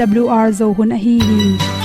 [0.00, 1.83] awr zo hun a hi hi.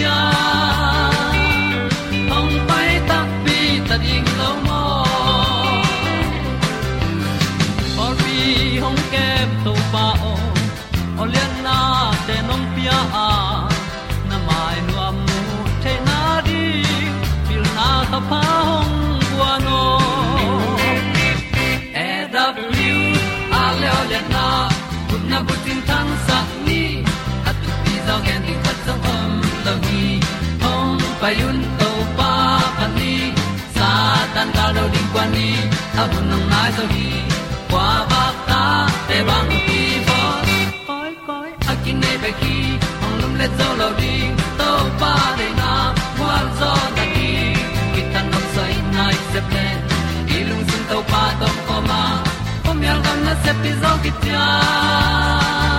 [0.00, 0.99] Pi
[35.20, 35.48] do di kwa ni
[36.00, 37.06] a bu nang mai zo ni
[37.70, 38.62] kwa ba ta
[39.08, 40.20] te bang ki bo
[40.88, 42.56] koi koi akin kin nei khi ki
[43.02, 44.14] lâm lum le zo lo di,
[44.58, 44.70] to
[45.00, 45.72] pa de na,
[46.18, 47.30] kwa zo ta ki
[47.94, 49.66] ta tan nok sai nai se ple
[50.36, 52.02] ilung sun to pa tom ko ma
[52.64, 55.69] pom yal gam na se pi zo ki tia.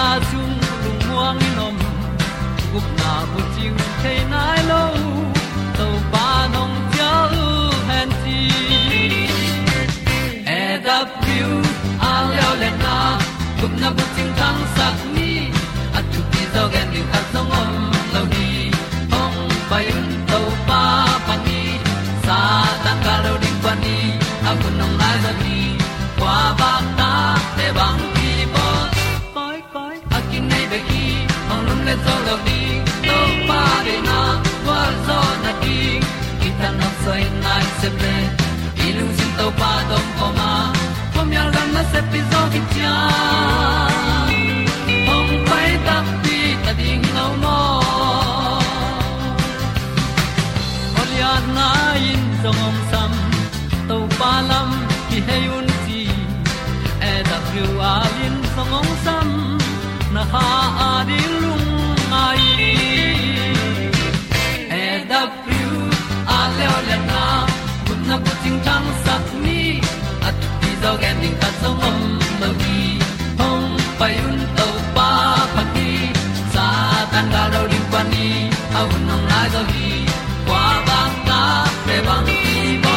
[0.00, 1.76] Na chung lung muang ni nom
[2.72, 3.49] gup na bu
[37.80, 38.16] se ple
[38.86, 40.50] ilung sin to pa dom oma ma.
[41.14, 42.94] Pom yal gam na se pi zo ki cha.
[45.14, 47.58] Ong pai ta pi ta ding lo mo
[51.00, 51.68] Olia na
[52.10, 53.12] in song om sam
[53.88, 54.70] to pa lam
[55.08, 56.02] ki hay un ti
[57.10, 59.28] e da thru a lin song om sam
[60.14, 60.46] na ha
[60.88, 61.20] a di
[70.90, 71.98] ti zo gen ding ta song om
[72.40, 72.78] mo gi
[73.38, 73.66] hong
[73.98, 75.10] pai un to pa
[75.54, 75.90] pa ti
[76.54, 76.66] sa
[77.12, 78.26] tan ga do ri pa ni
[78.78, 79.90] au nong lai do gi
[80.46, 81.40] kwa ba ta
[81.86, 82.40] pe bang ti
[82.84, 82.96] ba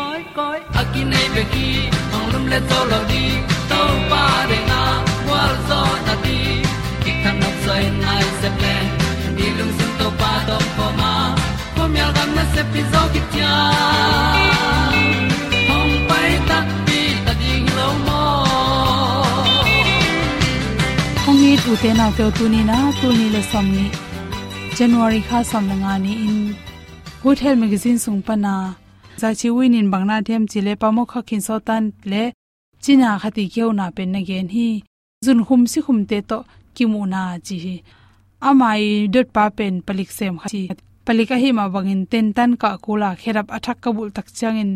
[0.00, 1.68] koi koi a ki nei be ki
[2.16, 3.24] ong lum le zo lo di
[3.70, 3.80] to
[4.10, 4.82] pa de na
[5.30, 6.38] wa zo na ti.
[7.02, 8.76] Ki kan nok sai nai se ple
[9.36, 11.12] ni lung sun to pa do pa ma.
[11.74, 13.02] Không nhớ al gam na se pi zo
[21.66, 23.86] ong ni tu te na tu ni na tu ni le som ni
[24.76, 26.54] january kha som la nga ni in
[27.22, 28.74] good health magazine sung pa na
[29.16, 32.22] za win in bangna them chi le pa mo kha khin so tan le
[32.82, 34.68] china khati keu na pen na gen hi
[35.24, 36.38] jun khum si khum te to
[36.74, 37.76] kimu na chi hi
[38.48, 38.84] amai
[39.14, 43.10] dot pa pen palik sem kha palik palika hi ma bangin ten tan ka kula
[43.22, 44.70] kherap athak kabul tak changin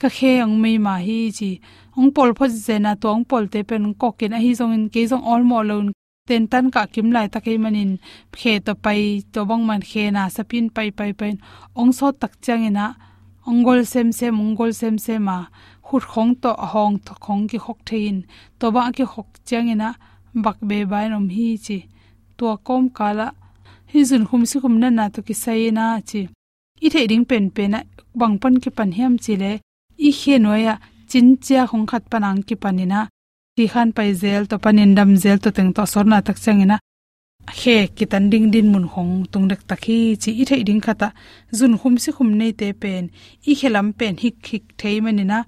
[0.00, 1.50] ka khe ang mei ma hi chi
[1.98, 4.84] ong pol pho zena to ong pol te pen ko ken a hi zong in
[4.94, 5.88] ke zong all mo lon
[6.32, 7.90] ten tan ka kim lai ta ke manin
[8.40, 9.00] khe to pai
[9.32, 11.32] to bang man khe na sapin pai pai pai
[11.80, 12.86] ong so tak changina
[13.50, 15.38] ongol sem sem ongol sem sem ma
[15.86, 18.16] khut khong to hong to khong ki khok thein
[18.58, 19.88] to ba ki khok changina
[20.44, 21.78] bak be bai nom hi chi
[22.38, 23.28] to kom kala
[23.90, 26.20] hi jun khum si khum na na to ki sai na chi
[26.84, 27.80] i the ding pen pen na
[28.20, 29.52] bang pan ki pan hiam chi le
[30.08, 30.74] i khe noya
[31.10, 33.00] chin chia khong khat panang ki panina
[33.62, 36.76] ti khan pai zel to panin dam zel to teng to sorna tak changina
[37.60, 41.08] he, kitan ding din mun khong tung dek takhi chi i thei ding khata.
[41.58, 43.04] Zun khum si khum nei te pen,
[43.50, 45.38] i khelam pen hik hik thei manina.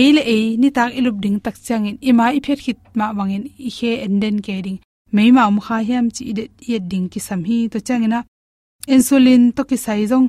[0.00, 1.96] Eile e ni tak ilup ding tak changin.
[2.08, 4.78] Ima i phet khit ma wangin, i he enden ke ding.
[5.14, 8.20] Mei ma um kha hiam chi i de ye ding ki sam hi to changina
[8.94, 10.28] insulin to ki sai jong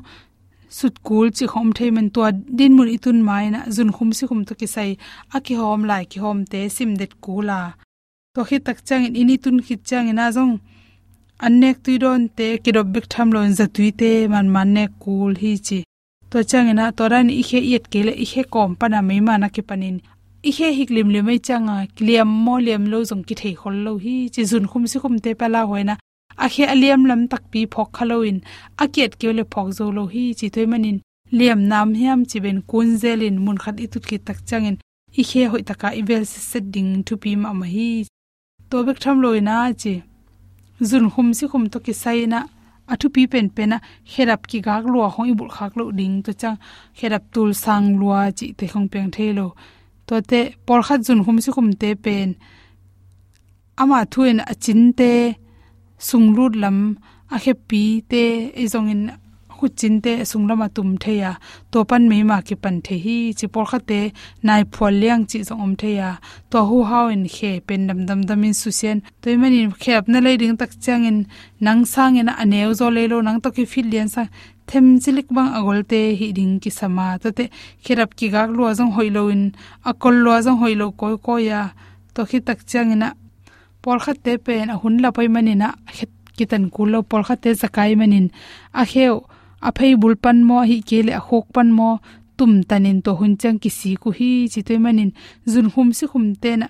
[0.77, 2.21] sut kul chi khom thei man to
[2.57, 4.89] din mun itun mai na zun khum si khum to ki sai
[5.35, 7.61] a ki hom lai ki hom te sim det kula.
[8.35, 10.53] To khi tak chang in ini tun khit chang ina jong
[11.45, 15.79] annek tuidon te kidob bik tham lon za tuite man man ne kul hi chi.
[16.31, 19.97] To changena toran i khe yet kele i khe kom pana me mana ke panin.
[20.49, 23.75] I khe hik lim le mai changa kliam mo liam lo jong ki thei khol
[23.85, 25.95] lo hi chi zun khum si khum te pala hoina
[26.43, 28.37] a khe aliam lam tak pi phok khaloin
[28.83, 30.97] a ket kele phok zo lo hi chi thoi manin.
[31.37, 34.77] Liam nam hiam chi ben kun zelin mun khat i tut ki tak changin.
[35.19, 37.89] I khe hoi taka i vel se set ding thu pi ma ma hi.
[38.69, 39.93] To bek tham loina chi.
[40.89, 42.39] Zun khum si khum to ki sai na.
[42.99, 43.77] Thu pi pen pen pena
[44.13, 46.57] herap ki gak lua hong i bul khak lo ding to chang.
[46.99, 49.47] Herap tul sang lua chi te khong peng thelo
[50.07, 52.29] to te, por khat zun khum si khum te pen.
[53.81, 55.11] Ama thuin achin te
[56.07, 56.77] sungrut lam,
[57.35, 58.23] a khe pi te
[58.61, 59.03] e zong in
[59.63, 61.31] khu chin te sunglama tum theya
[61.71, 63.99] to pan me ma ki pan the hi chi por kha te,
[64.47, 66.09] nai phol liang chi zong om theya
[66.51, 70.03] to hu hau in khe pen dam dam dam in su sen to mani khep
[70.11, 71.19] na le ding tak chang in
[71.65, 74.23] nang sang in aneu zo le lo nang to ki fil lian sa
[74.69, 77.45] them chilik bang agol te, hi ding ki sama to te
[77.83, 79.43] khirap ki gak lo zong hoilo in
[79.89, 81.61] akol lo zong hoilo koi ko ya
[82.13, 83.09] to khi tak chang ina
[83.83, 85.67] por kha te pen a hun la pai mani na
[86.37, 88.27] kitan kulo por kha te zakai manin
[88.81, 89.15] a kheu
[89.67, 91.89] a phei bul pan mo hi kele a khok pan mo
[92.37, 95.11] tum tanin to hun chang ki si ku hi chi manin
[95.51, 96.67] zun hum si khum te na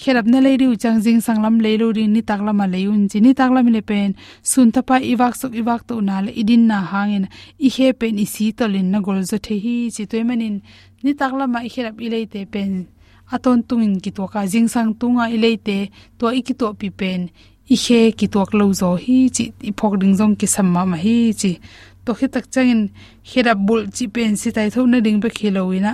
[0.00, 3.80] khelap na leiru chang jing sanglam leiru ri ni taklama leun chi ni taklam le
[3.90, 4.10] pen
[4.50, 7.24] sun thapa iwak sok iwak to na le idin na hangin.
[7.66, 10.56] I he pen i si tolin na gol zo the hi chi toy manin
[11.04, 12.72] ni taklama i khelap i leite pen
[13.34, 15.78] aton tungin ki to ka jing sang tunga ileite
[16.18, 17.22] to i ki to pi pen
[17.74, 20.96] i he ki to lo zo hi chi i phok ding jong ki samma ma
[21.04, 21.52] hi chi.
[22.04, 22.82] To khi tak changin
[23.28, 25.92] khira bul chi pen si tai tho na ding be khiloina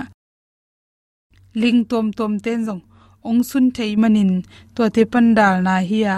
[1.61, 2.83] ling tom tom ten jong
[3.27, 4.31] ong sun thei manin
[4.75, 6.17] to te pandal na hi a.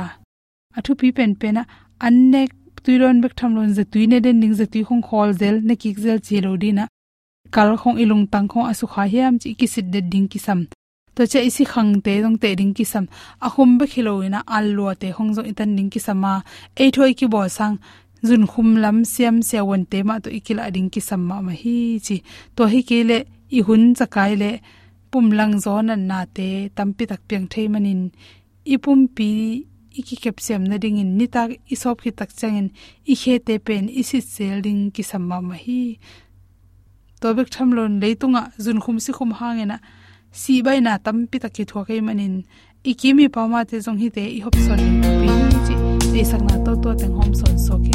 [0.78, 1.62] Athu pi pen pena
[2.06, 2.52] annek
[2.84, 6.20] tuiron bek thamlon je tuine den ning je tui khong khol zel ne kik zel
[6.26, 6.86] chi lo dina
[7.56, 10.60] kal khong ilung tang khong asu kha hiam chi ki sit de ding ki sam
[11.16, 13.06] to che isi khang te dong te ding ki sam
[13.46, 16.32] a hum be khiloina allo te hong zo itan ding ki sama
[16.84, 17.76] e thoi ki bo sang
[18.28, 21.78] zun khum lam siam se won te ma to ikila ding ki sam ma hi
[22.06, 22.18] chi
[22.56, 23.18] to hi ke le
[23.58, 24.52] i hun chakai le
[25.12, 28.02] pum lang zo an na te tampi tak piang thei manin
[28.74, 29.30] i pum pi
[30.00, 32.68] iki kep sem na ding in ni tak i sop ki tak changin
[33.12, 35.82] i khe te pen i si sel ding ki samma ma hi
[37.22, 39.78] to bek tham lon leitunga zun khum si khum hangena
[40.42, 42.36] si bai na tampi tak ki thua kai manin.
[42.92, 44.82] Ikimi pama te jong hi te i hop son
[45.22, 45.30] pi
[45.66, 45.76] chi.
[46.12, 47.94] Te sakna to to teng hom son so ki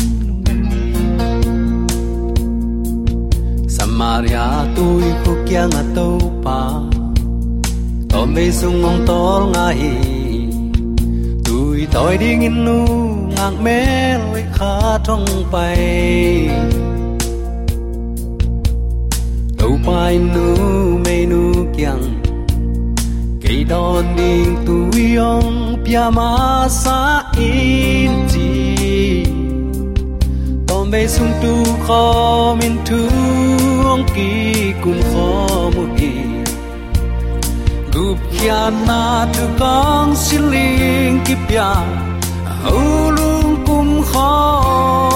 [3.76, 6.08] Samaria tu i ko kya nga to
[6.44, 6.58] pa.
[8.10, 9.94] Tôm bê sung ngong tor nga hi
[11.44, 12.78] Tôi tôi đi in nu
[13.36, 13.80] ngang mê
[14.18, 16.48] loi khá thong bay
[19.58, 20.56] Tâu pai nu
[21.04, 21.42] me nu
[21.76, 22.29] kyang.
[23.50, 26.10] Cây đòn đi tôi yong pia
[26.68, 29.24] sa in chi
[30.66, 32.98] Tôm bê sung tu khó min tu
[33.84, 36.12] ong ki kum kho mu ki.
[37.92, 41.74] Gup kya na tu kong siling ki pya
[42.62, 45.09] hulung kum kho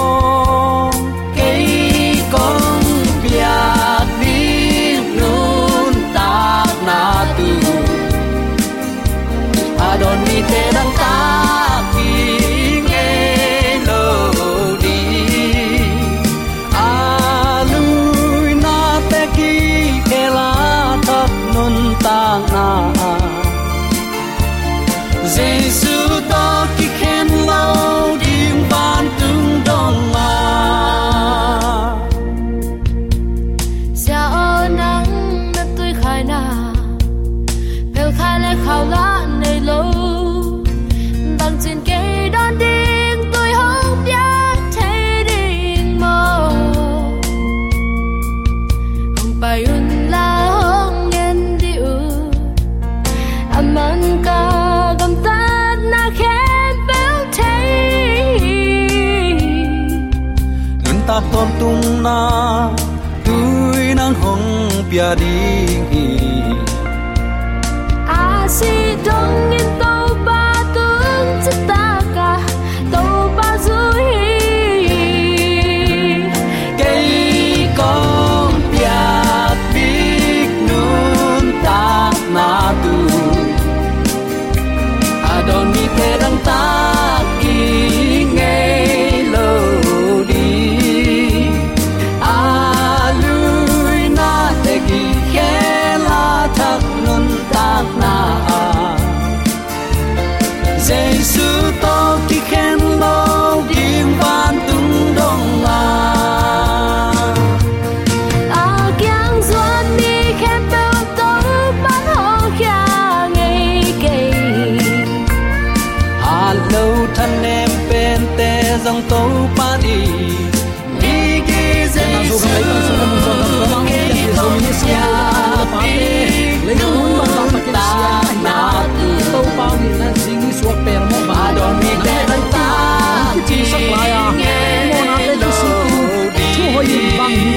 [85.35, 86.37] Adon mi perang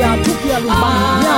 [0.09, 0.91] ya thu pia lu ba
[1.27, 1.37] ya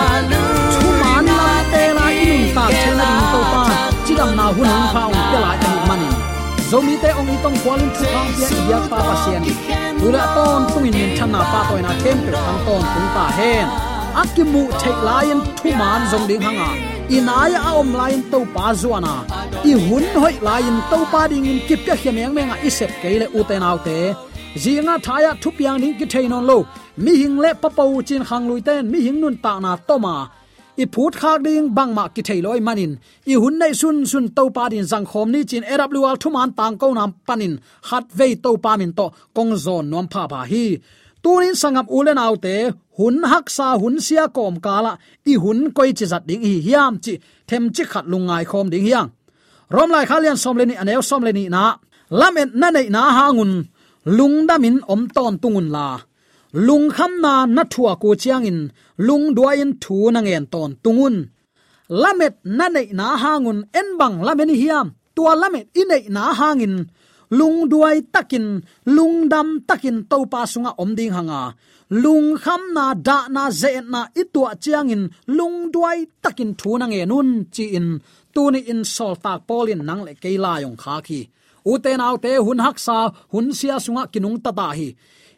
[0.75, 3.63] thu man na te la inun ta chen na ding to pa
[4.07, 6.09] chi dam na hun hun phao te la ani mani
[6.71, 9.43] zomi te ong itong kwalin chu khang pia ya pa pa sian
[10.07, 13.67] ura ton tungin min than na pa toina kem pe khang ton tung ta hen
[14.23, 16.71] akimu thei lion thu man zong ding hanga
[17.19, 19.15] inai a om lion to pa zuana
[19.71, 23.27] i hun hoi lion to pa ding in kip ka hiam yang menga isep keile
[23.41, 23.97] uten autte
[24.63, 26.59] zinga thaya thupiang ding ki thein on lo
[27.05, 30.17] mi hing le papo chin khang lui ten mi hing nun ta na toma
[30.83, 32.93] i phut khak ding bang ma ki thailoi manin.
[33.33, 36.77] I hun nei sun sun to pa din jang khom ni chin awl thuman tang
[36.81, 37.55] ko nam panin.
[37.89, 40.65] Hat ve to pa min to kong zon nom pha pha hi.
[41.23, 42.55] Tunin sangam ulen autte
[42.97, 44.93] hun hak sa hun sia kom kala
[45.31, 47.15] i hun koi chi zat ding hi hiam chi.
[47.49, 49.09] Them chi khat lungai khom ding hiang.
[49.75, 51.63] Rom lai khalian som leni anel som leni na.
[52.21, 53.53] Lamen na nei na hangun
[54.17, 55.87] lungdamin om ton tungun la
[56.53, 58.71] lung kham na na thua ko chiang in,
[59.07, 61.17] lung duain thu na ngen ton tungun.
[62.03, 66.77] Lamet na nei na hangun en bang lamen hiam, tua lamet inei na hangin.
[67.39, 68.47] Lung duai takin,
[68.87, 71.55] lung dam takin to pa sunga om ding hanga.
[71.91, 77.03] Lung kham na da na ze na itua chiangin lung duai takin thu na nge
[77.07, 77.89] nun chi in.
[78.35, 81.21] Tu ni in sol tak polin nang le keila yong kha khi.
[81.71, 81.93] U te
[82.23, 82.97] te hun haksa
[83.33, 84.89] hun sia sunga kinung ta ta hi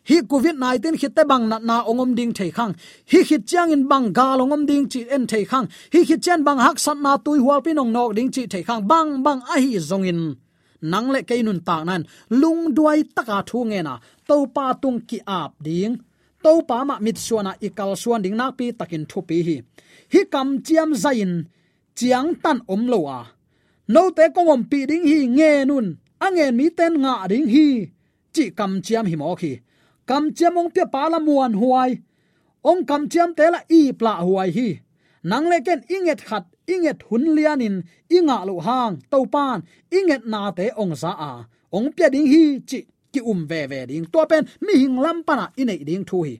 [0.04, 2.72] hi covid 19 khit te bang na na ongom ding thei khang.
[3.10, 5.66] Hi khit chang in bang ga ongom ding chi en thei khang.
[5.92, 8.62] Hi khit chen bang hak sat na tui hual pin ong nok ding chi thei
[8.62, 8.88] khang.
[8.88, 10.34] Bang bang a hi zong in.
[10.80, 12.02] Nang le ke nun ta nan.
[12.40, 13.94] Lung duai taka à thu nge na.
[14.28, 15.96] To pa tung ki ap ding.
[16.44, 19.56] To pa ma mit suana ikal suan ding nak pi takin thu pi hi.
[20.12, 21.32] Hi kam chiam zain
[21.98, 23.20] chiang tan om lo à.
[23.20, 23.20] a
[23.94, 25.86] no te kongom pi ding hi nge nun.
[26.24, 27.66] Angen mi ten nga ding hi.
[28.34, 29.52] Chi kam chiam hi mo khi
[30.08, 31.92] kam chiam ong te pala muan huai
[32.70, 34.68] ong kam chiam te la i pla huai hi.
[35.30, 37.76] Nang le ken inget khat inget hun lianin
[38.16, 39.58] inga lo hang to pan
[39.98, 41.32] inget na te ong za a
[41.76, 42.78] ong pya ding hi chi
[43.12, 46.36] ki um ve ve ding to pen mi hing lam pana inei ding thu hi.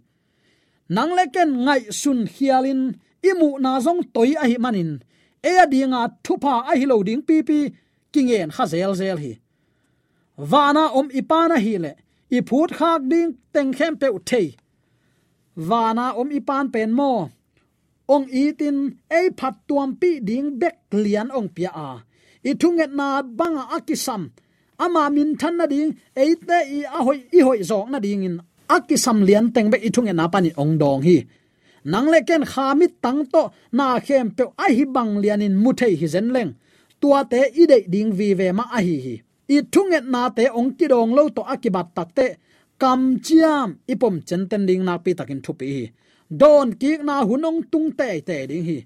[0.88, 2.82] Nang le ken ngai sun hialin
[3.30, 4.92] imu na zong toi a hi manin
[5.42, 7.58] e dinga à, thupa a hi lo ding pi pi
[8.12, 9.32] kingen khazel zel hi.
[10.50, 11.92] Wana om ipana hi le
[12.36, 14.48] i phut khak ding teng khem pe uthei
[15.68, 17.12] wana om ipan pen mo
[18.14, 18.26] ong
[18.58, 18.76] tin,
[19.08, 21.90] ei phat tuam pi ding bek lian ong pia a.
[22.44, 24.22] I thunget na banga akisam.
[24.78, 28.24] Ama min than na ding ei te i a hoi i hoi zong na ding
[28.28, 28.36] in.
[28.68, 31.16] Akisam lian teng be i thunget na pani ong dong hi.
[31.84, 35.70] Nang le ken khamit tang to na khem pe a hi bang lian in mu
[35.72, 36.52] thei hi zen leng.
[37.00, 39.14] Tua te i de ding vi ve ma a hi hi
[39.48, 42.26] i thunget na te ong ki dong lo to akibat takte
[42.82, 45.90] kam chiam, ipom chen ten ding na pi takin thupi
[46.40, 48.78] don ki na hunong tung te te ding hi.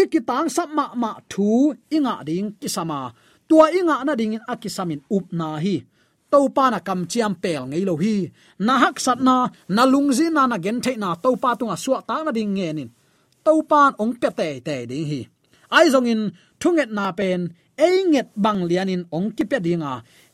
[0.00, 3.00] Ikitang sap ma thu inga ding kisama.
[3.48, 5.76] Tua inga na ding in akisamin up na hi.
[6.30, 8.14] To pa na kam chiam pel ngei lo hi.
[8.66, 11.98] Na hak sat na na lungzi na na gen the na to pa tunga suwa
[12.08, 12.90] ta na ding nge nin.
[13.44, 15.20] To pa ong pe te te ding hi.
[15.76, 16.22] Ai zong in
[16.60, 17.40] thunget na pen
[17.86, 19.92] ei nget bang lianin ong ki pe dinga.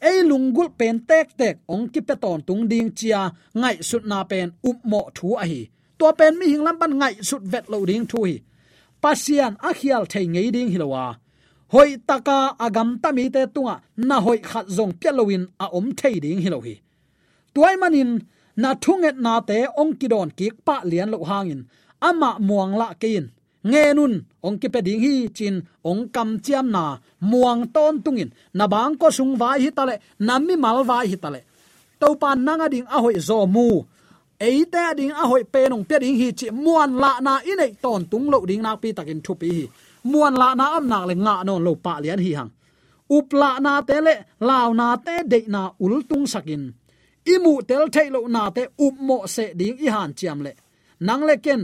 [0.09, 3.21] Ei lungul pen tek tek ong ki pe ton tung ding chia,
[3.61, 5.63] ngai sut na pen up mo thu a hi.
[5.99, 8.37] To pen mi hing lam ban ngai sut vet lo ding thu hi.
[9.03, 11.05] Pasian a khial thei ngei ding hilowa
[11.69, 16.41] hoi taka agam tami te tunga, na hoi khat zong pelowin a om thei ding
[16.45, 16.75] hilo hi.
[17.55, 18.11] Tuai manin,
[18.57, 21.63] na thunget na te ong kidon ki pa lian lo hangin.
[22.09, 23.25] Ama muang la kein
[23.71, 24.15] nge nun
[24.47, 25.57] ong ki pe ding hi chin
[25.91, 26.85] ong kam chiam na
[27.31, 29.95] muang ton tungin na bang ko sung vai hi tale
[30.27, 31.41] nammi mal vai hi tale
[32.01, 33.67] to pan nanga ding a hoi zo mu
[34.49, 38.01] eite ding a hoi pe nong pe ding hi chi muan la na inei ton
[38.11, 39.65] tung lo ding nak pi takin thu pi hi
[40.11, 42.51] muan la na am nak le nga non lo pa lian hi hang
[43.17, 44.15] up la na te le
[44.49, 46.63] law na te de na ul tung sakin
[47.33, 50.53] imu tel thailo na te up mo se ding i han chiam le
[51.07, 51.63] nang le ken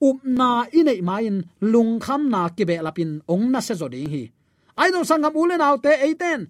[0.00, 4.24] up na inei main lung kham na ki be lapin ong na se zo hi.
[4.80, 6.40] Ai no sangam ule naw te eiten.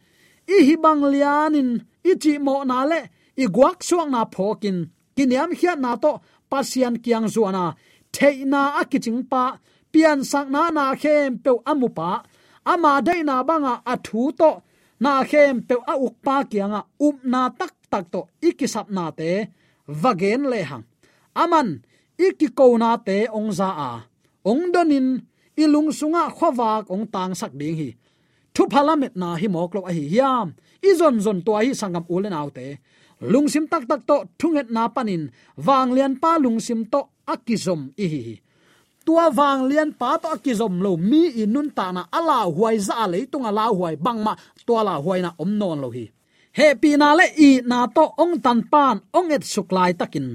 [0.55, 1.71] I hi bang lianin
[2.11, 3.01] i chi mo na le
[3.43, 4.79] i guak suang na phokin.
[5.17, 6.13] Kiniam hiat na to,
[6.51, 7.65] pasian kiang zuana
[8.15, 9.59] theina akiching pa,
[9.93, 12.11] pian sang na na khem pe amupa
[12.73, 14.51] ama dai na banga athu to,
[15.01, 16.81] na khem pe a uk pa kianga.
[17.07, 19.31] Up na tak tak to, ikisap na te,
[20.03, 20.85] vagen le hang.
[21.43, 21.69] Aman
[22.27, 23.93] ikikona te ongza a.
[24.51, 25.09] Ongdonin
[25.63, 27.91] ilung sunga khowak ong tang sak ding hi.
[28.55, 30.49] Thu phalamet na hi moklo a hi hiam.
[30.91, 32.67] Izon zon to hi sangam ulen autte
[33.33, 35.23] lungsim tak tak to thunget na panin.
[35.67, 38.23] Wang lian pa lungsim to akizom i hi
[39.09, 43.25] tua wang lian pa to akizom lo mi inun ta na ala huai za le
[43.33, 44.33] tung ala huai bang ma
[44.67, 46.05] tua la huai na om non lo hi.
[46.59, 50.29] He pi na le i na to ong tan pan ong et suklai takin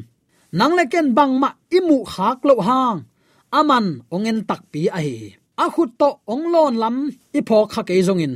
[0.57, 2.99] nang le ken bang ma imu khak lo hang.
[3.59, 5.17] Aman ongen tak pi a hi.
[5.63, 6.95] A khut to ong lon lam
[7.37, 8.35] i pho kha ke zong in.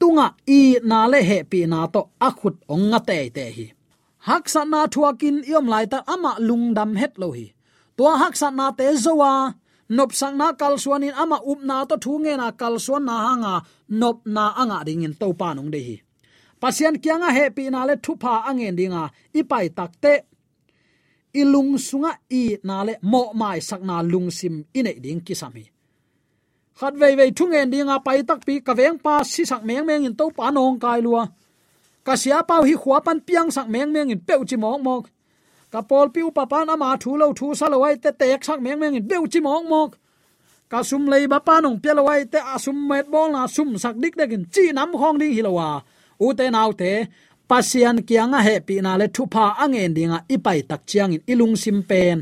[0.00, 0.26] Tunga
[0.58, 0.60] i
[0.90, 3.66] na le he pi na to akhut onga te te hi.
[4.26, 7.46] Haksa na thuakin iom lai ta ama lungdam het lo hi.
[7.96, 9.32] To haksa na te zowa.
[9.96, 13.14] Nop sang na kal suanin ama up na to thu nge na kal suan na
[13.26, 13.54] hanga.
[14.00, 15.96] Nop na anga ding in to pa nong de hi.
[16.60, 19.04] Pasian kyanga he pi na le thu pha angen dinga.
[19.38, 20.12] Ipai takte
[21.34, 25.64] ilung sunga i nale mo mai sakna na sim ine ding kisami
[26.78, 29.86] khat vei vei thung en dinga pai tak pi ka veng pa si sak meng
[29.86, 31.22] meng in to pa nong kai lua.
[32.06, 35.04] Ka sia pau hi khwa pan piang sak meng meng in peu chi mok mok.
[35.72, 38.60] Ka pol piu pa pan ama thu lo thu sa lo ai te tek sak
[38.64, 39.90] meng meng in peu chi mok mok.
[40.72, 43.68] Ka sum lei ba pa nong pe lo ai te asum met bol na sum
[43.82, 45.68] sak dik dek in chi nam khong ding hi lo wa.
[46.24, 46.92] U te nau te
[47.48, 51.56] pasian kianga he pi na le thu pha angen dinga ipai tak chiang in ilung
[51.62, 52.18] sim pen.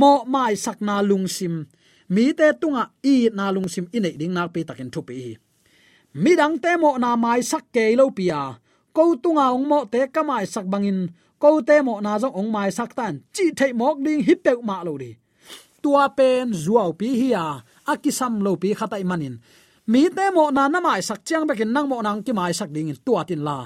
[0.00, 1.54] Mo mai sakna lung sim.
[2.14, 5.36] Mi te tunga i na lung sim ine ding nak pe takin thu pi
[6.14, 8.54] mi dang te mo na mai sak ke lo pia
[8.94, 11.10] ko tunga ong mo te ka mai sak bangin.
[11.42, 13.14] Ko te mo na zo ong mai sak tan.
[13.34, 15.12] Chi thei mok ding hi pe ma lo ri
[15.82, 17.46] tua pen zuaw pi hi a.
[17.92, 19.36] Akisam lo pi khatai manin.
[19.92, 22.70] Mi te mo na na mai sak chiang bekin nang mo nang ki mai sak
[22.74, 23.58] ding in tua tin la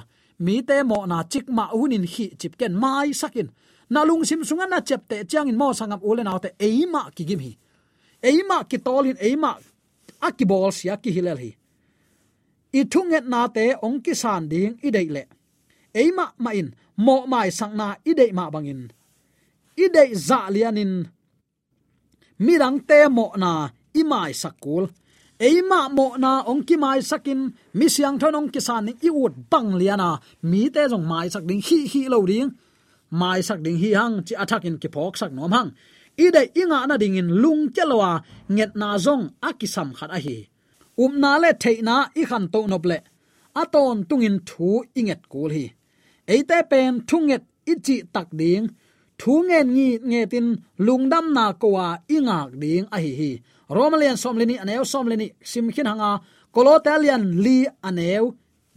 [0.45, 3.49] mi te mo na chik ma unin hi chip ken mai sakin.
[3.91, 7.25] Na lung sim sunga na chep te chiang in mo sangam ulen autte eima ki
[7.29, 7.53] gim hi.
[8.23, 9.51] Eima ki tolin, eima
[10.27, 11.51] akibol sia ki hilal hi.
[12.79, 15.25] I thunget na te ong ki san ding i dei le.
[15.95, 18.83] Eima ma in, mo mai sang na i dei ma bangin
[19.79, 20.93] i dei za lianin
[22.45, 23.53] mirang te mo na
[24.01, 24.85] i mai sakul
[25.47, 27.41] eima mo na ong ki mai sakin,
[27.79, 30.11] mi siang thon ong ki san ni i ut bang liana
[30.51, 32.51] mi te jong mai sak ding hi hi lo ding.
[33.11, 35.71] Mai sak ding hi hang, chi athak in ki phok sak nom hang.
[36.25, 38.11] Ide inga na dingin lung chelwa
[38.55, 40.39] nget na zong akisam khat a hi.
[41.03, 42.99] Um na le theina i khan to nop le.
[43.61, 45.67] Aton tungin thu inget kul hi.
[46.33, 48.67] Eite pen thunget ichi tak ding
[49.21, 50.47] thu ngen ngi nge tin
[50.87, 53.31] lungdam na kowa ingak à, ding a hi hi
[53.77, 56.11] romalian somleni aneu somleni simkhin hanga
[56.55, 57.57] kolotalian à, li
[57.89, 58.25] aneu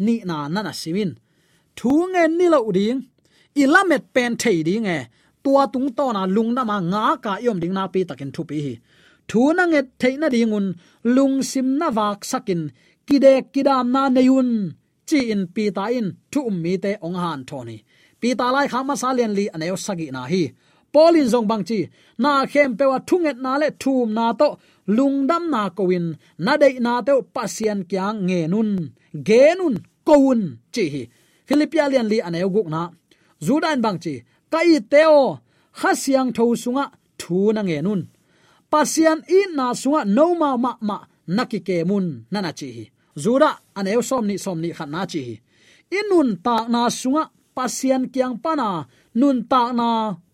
[0.06, 1.12] ni na nana simin
[1.78, 3.00] thu ngen ni lo ding
[3.62, 5.00] ilamet pen thei ding e
[5.44, 8.42] tua tung to na lung đâm ma nga ka yom ding na pi takin thu
[8.50, 8.74] pi hi
[9.30, 10.68] thu na nge theina dingun
[11.16, 12.62] lung sim na wak sakin
[13.08, 14.50] kide kidam na neyun
[15.12, 17.78] chi in pi ta in, thu mi te ong han thoni
[18.22, 20.44] pi ta lai khama sa len li aneo sagi na hi.
[20.94, 21.80] Polin zong bang chi,
[22.24, 24.48] na khem pewa thunget na le thum na to,
[24.96, 26.06] lungdam na kowin,
[26.46, 28.70] na dei na te pasian kyang nge nun
[29.28, 29.76] ge nun
[30.08, 30.42] kowun
[30.74, 31.04] chi hi.
[31.48, 32.82] Philippian li aneo guk na.
[33.46, 34.14] Zudan bang chi,
[34.54, 35.22] kai teo,
[35.80, 36.86] khasiang tho sunga
[37.20, 38.02] thu na nge nun
[38.72, 40.98] pasian i na sunga no ma ma ma
[41.36, 42.86] naki ke mun nana chi hi.
[43.24, 45.36] Zura aneu som ni som ni khat na chi hi.
[46.00, 47.24] Inun ta na sunga
[47.56, 48.70] pasian kyang pana
[49.20, 49.90] nun ta na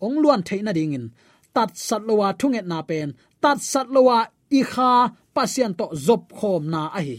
[0.06, 1.06] ong luan theina ding in.
[1.54, 3.08] Tat sat lowa thunget na pen.
[3.42, 4.18] Tat sat lowa
[4.58, 4.90] i kha
[5.34, 7.18] pasian to zop khom na a hi.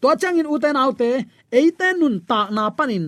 [0.00, 1.10] To changin uten autte
[1.58, 3.06] eite nun ta na panin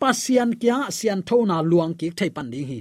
[0.00, 2.80] pasian kya sian thona luang ki thei pan ding hi.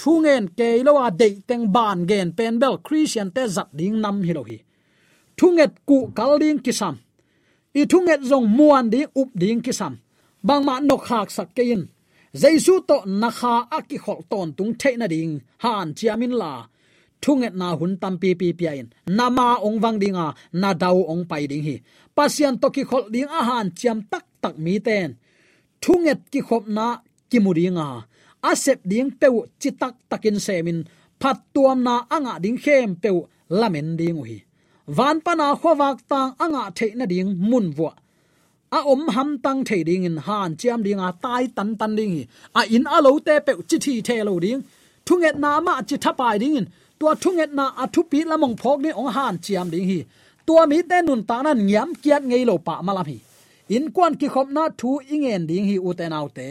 [0.00, 4.32] Thungen ke lowa de teng ban gen pen bel christian te zat ding nam hi
[4.38, 4.58] lo hi.
[5.38, 6.96] Thunget ku kal ding kisam
[7.80, 9.94] i thunget zong muan ding up ding kisam
[10.46, 11.82] bang ma nok hak sak kein
[12.40, 15.34] jaisu to na kha aki khol ton tung theina ding.
[15.64, 16.52] Han chiamin la.
[17.22, 18.88] Thunget na hun tam pi pi pi in.
[19.18, 20.26] Nama ong wang dinga,
[20.60, 21.76] na dau ong pai ding hi.
[22.16, 25.08] Pasian to ki khol ding a han chiam tak tak mi ten.
[25.82, 26.86] Thunget ki khop na
[27.30, 27.88] ki muringa
[28.42, 29.28] asep ding pe
[29.60, 30.78] chi tak takin semin
[31.20, 33.26] phat tuam na anga ding khem peu
[33.60, 34.38] lamen ding hi
[34.96, 37.90] van pana khowak tang anga theina ding mun wa
[38.70, 42.12] a om ham tang thei ding in han, chiam ding a tai tan tan ding
[42.16, 42.22] hi.
[42.54, 44.62] A in a lo te pe chi thi the lo ding.
[45.06, 46.66] Thunget na ma chi thapai ding in.
[46.98, 49.98] Tua thunget na a thu pi lamong phok ni ong han chiam ding hi.
[50.46, 53.18] Tua mi te nun ta nan nyam kiat ngei lo pa malam hi.
[53.68, 56.48] In kwan ki khop na thu ingen ding hi u te nau te.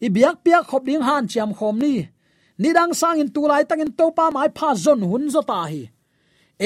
[0.00, 1.94] I biak piak khop ding han chiam khom ni.
[2.58, 5.42] Ni dang sang in tu lai tang in to pa mai pha zon hun zo
[5.50, 5.82] ta hi.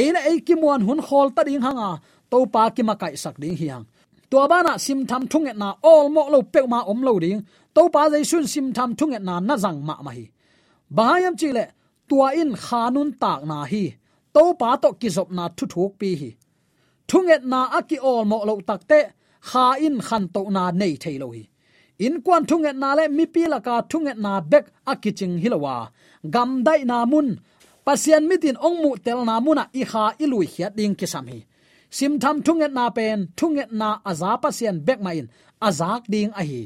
[0.01, 1.91] Eina ei ki muan hun khol ta ding hanga.
[2.31, 3.85] To pa ki ma kai sak ding hiang
[4.31, 7.41] tua bana sim tham thung na all mo lo pe ma om lo ding.
[7.75, 10.25] To pa jai sun sim tham thung na na jang ma ma hi.
[10.97, 11.65] Bahayam chile
[12.09, 13.85] tua in khanun tak na hi.
[14.35, 16.31] To pa to ki zop na thu thuk pi hi.
[17.09, 19.01] Thung na aki all mo lo takte
[19.49, 21.43] kha in khan to na nei thei lo hi.
[21.99, 25.77] In kwan thung na le, mi pi la ka thung na bek akiching hilowa
[26.35, 27.29] gam dai na mun
[27.87, 31.27] pasian mitin ong mu tel na muna i kha i lui hiat ding ki sam
[31.33, 31.41] hi
[31.91, 35.29] sim tham thunget na pen thunget na aza pasien bek ma in.
[35.61, 36.63] Azak ding a hi.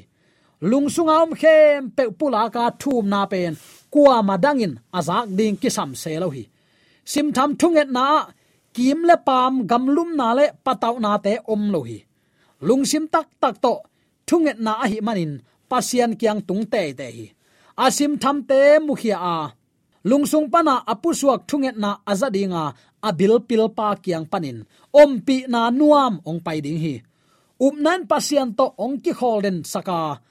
[0.60, 3.56] Lung sungam khem, pe pula ka thum na pen.
[3.92, 6.44] Kwa madangin azak ding kisam se lo hi.
[7.04, 8.06] Sim tham thunget na,
[8.74, 9.54] kim le pam
[9.96, 11.98] lum na le pataw na te om lo hi.
[12.66, 13.74] Lungsim tak tak to
[14.26, 15.32] thunget na a hi manin
[15.70, 17.26] pasian kyang tung te te hi.
[17.84, 19.36] Asim tham te mukhia a.
[20.04, 22.74] Lungsung pana apusuak thunget na azadinga
[23.08, 24.64] abil pil pa kyang panin.
[24.94, 26.94] Om pi na nuam ong pai ding hi.
[27.60, 30.22] Upnan pasian to ong ki holden saka.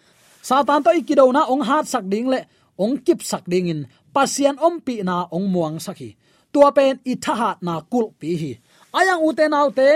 [0.42, 2.40] Satan to ikido na ong hat sak ding le,
[2.80, 3.82] ong kip sak ding in.
[4.16, 6.16] Pasian om pi na ong muang sakhi
[6.54, 7.16] tua pen i
[7.62, 8.52] na kul pi hi.
[8.94, 9.90] Ayang uten autte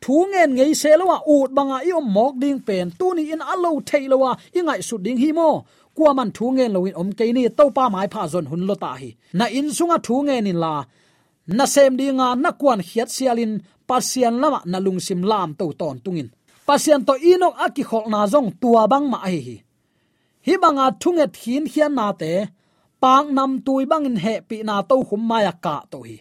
[0.00, 3.42] thu ngen ngei se lowa, ut banga i om mok ding pen, tu ni in
[3.52, 4.30] alo thei lowa
[4.88, 5.64] su ding hi mo.
[5.96, 8.74] Kwa man thu ngen loin om ke ni, to pa mai pha zon hun lo
[8.74, 9.10] ta hi.
[9.38, 10.84] Na in sunga thu ngen in la
[11.48, 13.52] na sem dinga na kwan khiat sialin,
[13.88, 16.28] pasian lama na lungsim lam to ton tungin.
[16.68, 19.56] Pasian to inok aki khol na zong tua bang ma hi hi.
[20.46, 22.32] Hi banga thunget hin hian na te,
[23.02, 26.16] pang nam tui bangin he pi na to khum maya ka to hi.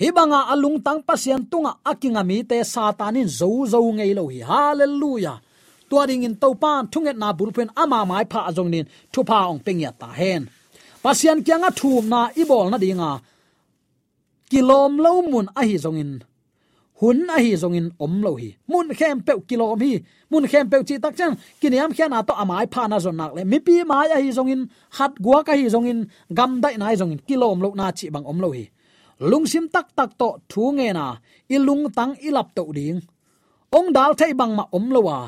[0.00, 4.40] Hi banga alung tang pasian tunga akinga mi te satanin zo zo ngei lo hi.
[4.50, 5.38] Hallelujah.
[5.88, 9.38] Tua ding in to pan thunget na bulpen ama mai pha ajong nin, thu pa
[9.50, 10.42] ong peng ya ta hen.
[11.02, 13.10] Pasian kyanga thum na ibol na dinga
[14.50, 16.12] kilom lo mun a hi zong in.
[17.00, 18.56] Hun a hi zong in om lo hi.
[18.70, 19.92] Mun khem pe kilom hi.
[20.30, 21.34] Mun khem pe chi tak chang.
[21.60, 23.44] Kiniam khian a to amai pha na zon nak le.
[23.44, 24.62] Mi pi mai a hi zong in.
[24.96, 26.00] Hat gua ka hi zong in.
[26.38, 27.20] Gam dai nai zong in.
[27.28, 28.64] Kilom lo na chi bang om lo hi.
[29.30, 31.06] Lungsim tak tak to thu nge na.
[31.54, 33.00] Ilung tang ilap to ding.
[33.78, 35.18] Ong dal thai bang ma om lo wa.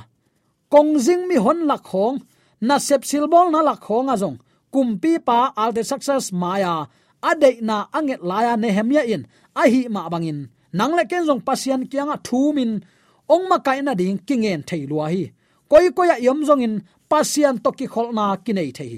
[0.70, 2.16] Kong jing mi hon lak khong
[2.60, 4.36] na sep silbol na lak khong a zong.
[4.72, 6.86] Kumpi pa alte success maya
[7.22, 9.26] Adei na anget laya nehemia in.
[9.54, 12.72] A hi ma bangin nang le ken jong pasian kyanga thu min.
[13.28, 15.22] Ong ma kai na ding kingen thei lua hi.
[15.70, 16.74] Koi koi ya yom jong in,
[17.10, 18.94] pasian to ki khol na ki nei thei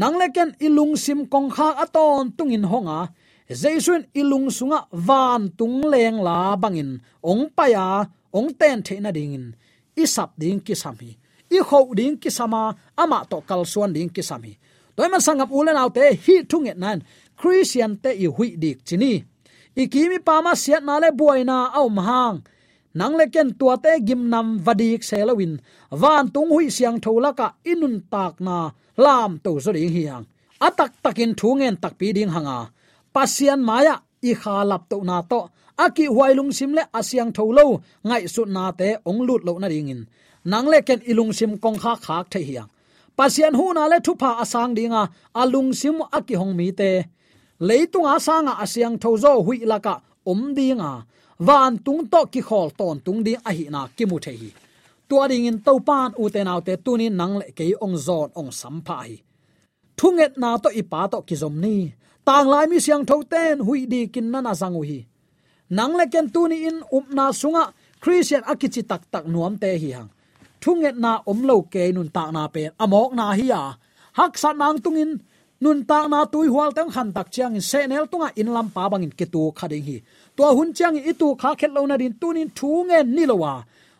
[0.00, 3.00] nang le ken ilung sim kong kha aton tungin honga.
[3.62, 6.90] Jaisun ilung sunga van tung leng la bangin
[7.30, 7.86] ong paya
[8.38, 9.46] ong ten thei na ding in.
[10.02, 11.10] Isap ding ki sami
[11.50, 14.58] i kho ding ki sama, ama to kal suan ding ki sami
[14.98, 16.98] toy man sangam ulen autte hi thunget nan
[17.38, 19.12] christian te i hui dik chini
[19.82, 22.36] ikimi pama siat na le buaina au mahang
[22.98, 25.54] nang le ken tua te gim nam vadik selawin
[26.00, 28.56] van tung hui siang thola ka inun tak na
[29.04, 30.24] lam to zo ding hiang
[30.66, 32.58] atak takin thungen tak pi ding hanga
[33.14, 33.94] pasian maya
[34.30, 35.40] i kha lap to na to.
[35.78, 37.66] Aki huailung sim le asyang tholo
[38.08, 40.02] ngai su na te ong lut lo na ringin
[40.50, 42.70] nang le ken ilung sim kong kha khak the hiang
[43.18, 45.02] pasian hu na le thupa asang dinga,
[45.40, 46.90] alung sim aki hong mi te.
[47.68, 49.94] Leitung asanga asyang thozo hui laka
[50.32, 50.92] om dinga.
[51.46, 54.50] Van tung to ki khol ton tung ding a hi na ki mu the hi
[55.08, 58.28] tua ding in to pan u te naw te tuni nang le ke ong zon
[58.36, 59.16] ong sampa hi.
[59.96, 61.76] Thunget na to ipa to ki zom ni.
[62.26, 65.00] Tang lai mi siang tho ten hui di kin na na zangu hi.
[65.70, 67.64] Nang le ken tuni in up na sunga,
[68.00, 70.10] christian akichi tak tak nuam te hi hang
[70.62, 73.62] thunget na omlo ke nun ta na pe, amok na hi ya
[74.18, 75.10] hak san nang tungin,
[75.60, 78.68] nun ta na tui hual tang han tak chiang in se nel tunga in lam
[78.74, 79.96] pa bangin ke tu khading hi.
[80.36, 83.54] To hun chiang i tu kha khet lo na din tunin thunge ni lowa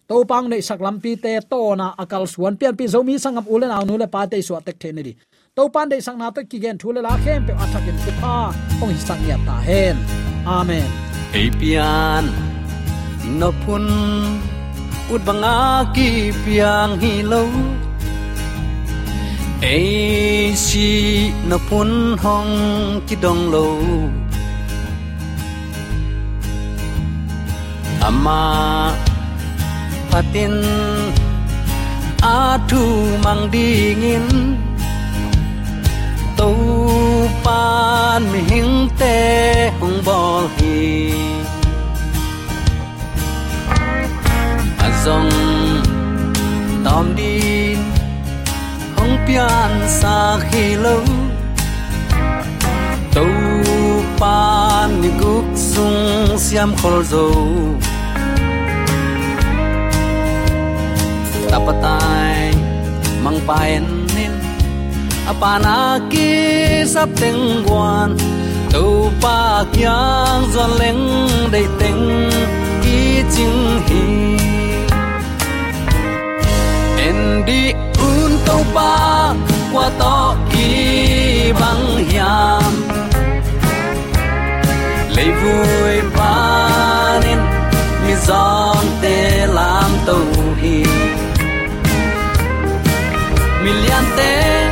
[0.09, 3.47] to pang nei sak lam pi te to na akal suan pian pi zomi sangam
[3.55, 5.15] ulen aw nu le pa te so tek the ni di.
[5.59, 8.13] To pan dei sang na to ki gen thu le la khem pe athakin ku
[8.23, 8.37] pa,
[8.83, 9.97] ong hi sang ya ta hen.
[10.47, 10.87] Amen.
[11.35, 12.25] Apian
[13.41, 13.85] no pun
[15.15, 15.59] ut banga
[15.95, 16.09] ki
[16.45, 17.43] piang hi lo
[19.73, 20.89] ei si
[21.49, 21.91] na pun
[22.23, 22.53] hong
[23.07, 23.69] ki dong lo
[28.09, 28.43] ama
[30.11, 30.55] patin
[32.37, 32.83] a thu
[33.25, 34.27] mang dingin
[36.39, 36.51] tu
[37.45, 39.17] pan mi hing te
[44.99, 45.31] azong
[46.85, 47.75] tom đi
[48.97, 50.99] hong pian sa khi lo
[53.15, 53.31] tàu
[54.19, 57.27] pan ni guk sung siam khol zo
[61.51, 62.55] tapatai
[63.23, 63.85] mang paen
[64.17, 64.33] nin
[65.31, 66.31] apana ki
[66.93, 68.19] sap teng guan
[68.73, 71.05] tu pa kyang zon leng
[71.53, 72.03] dei teng
[72.83, 74.58] ki ching hi
[77.49, 79.35] đi, un tàu pa
[79.73, 82.73] qua to kỳ băng hiam
[85.17, 87.39] lấy vui pa nên
[88.07, 90.27] mi giòn tê làm tàu
[90.63, 90.85] hi
[93.65, 94.65] mi lian tê,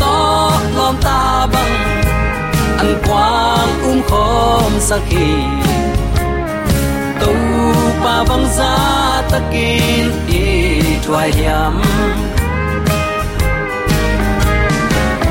[0.00, 1.74] to lom ta băng
[2.78, 5.34] ăn quang um khom sakhi
[7.20, 7.34] tàu
[8.04, 10.63] pa bang ta takin i
[11.06, 11.74] thua yam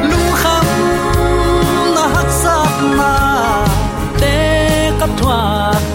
[0.10, 0.68] lu kham
[1.96, 3.14] na hak sap na
[4.22, 4.36] te
[5.00, 5.40] kap thua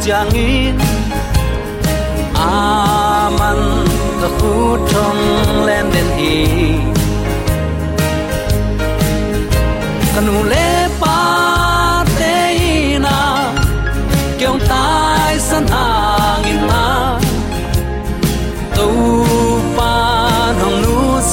[0.05, 0.77] chang in.
[2.35, 3.61] Aman
[4.21, 4.55] ka khu
[4.91, 5.23] thong
[5.67, 6.35] len den hi
[10.15, 10.68] kanu le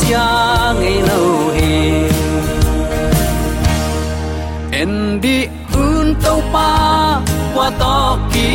[0.08, 1.22] sia ngei lo
[1.56, 1.74] hi
[4.82, 5.38] en di
[5.84, 6.72] un to pa
[7.56, 7.98] qua to
[8.34, 8.52] ki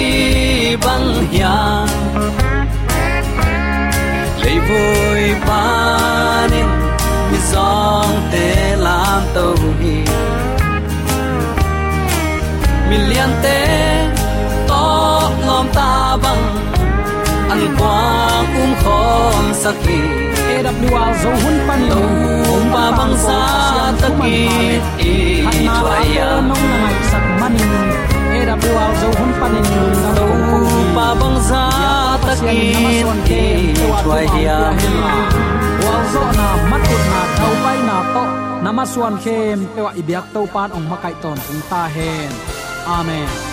[0.85, 1.89] bang hiang
[4.43, 5.67] lấy vui ba
[6.53, 6.69] nên
[7.31, 9.97] mi song te lam tàu hi
[12.89, 13.61] mi lian te
[14.69, 14.87] to
[15.47, 16.45] ngom ta bang
[17.53, 20.01] an quang um khom sakhi
[20.61, 22.03] AWR zo hun pan to
[22.73, 23.39] pa bang sa
[23.97, 24.45] taki
[25.01, 27.73] e twaya nong na ngai sak manin
[28.37, 29.65] AWR zo hun pan in
[30.17, 30.29] to
[30.93, 31.63] pa bang sa
[32.29, 33.41] taki e
[34.05, 34.59] twaya
[35.81, 38.25] wal zo na matut na thau pai na to.
[38.61, 41.41] Namaswan khem pewa ibyak to pan ong makai ton
[41.73, 42.29] ta hen
[42.85, 43.50] amen